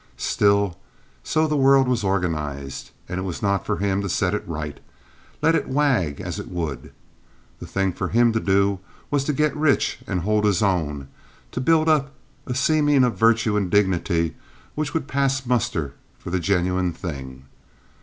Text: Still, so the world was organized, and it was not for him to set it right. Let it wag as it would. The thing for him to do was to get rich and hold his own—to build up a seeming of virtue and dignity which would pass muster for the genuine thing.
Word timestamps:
Still, 0.17 0.79
so 1.23 1.45
the 1.45 1.55
world 1.55 1.87
was 1.87 2.03
organized, 2.03 2.89
and 3.07 3.19
it 3.19 3.21
was 3.21 3.43
not 3.43 3.67
for 3.67 3.77
him 3.77 4.01
to 4.01 4.09
set 4.09 4.33
it 4.33 4.41
right. 4.47 4.79
Let 5.43 5.53
it 5.53 5.69
wag 5.69 6.19
as 6.19 6.39
it 6.39 6.49
would. 6.49 6.91
The 7.59 7.67
thing 7.67 7.93
for 7.93 8.07
him 8.07 8.33
to 8.33 8.39
do 8.39 8.79
was 9.11 9.23
to 9.25 9.31
get 9.33 9.55
rich 9.55 9.99
and 10.07 10.21
hold 10.21 10.43
his 10.45 10.63
own—to 10.63 11.61
build 11.61 11.87
up 11.87 12.13
a 12.47 12.55
seeming 12.55 13.03
of 13.03 13.15
virtue 13.15 13.55
and 13.55 13.69
dignity 13.69 14.35
which 14.73 14.95
would 14.95 15.07
pass 15.07 15.45
muster 15.45 15.93
for 16.17 16.31
the 16.31 16.39
genuine 16.39 16.93
thing. 16.93 17.45